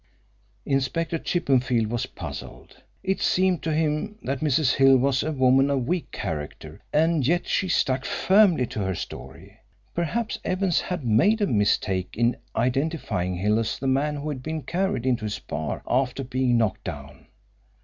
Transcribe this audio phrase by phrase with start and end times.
[0.65, 2.81] Inspector Chippenfield was puzzled.
[3.03, 4.73] It seemed to him that Mrs.
[4.77, 9.59] Hill was a woman of weak character, and yet she stuck firmly to her story.
[9.93, 14.63] Perhaps Evans had made a mistake in identifying Hill as the man who had been
[14.63, 17.27] carried into his bar after being knocked down.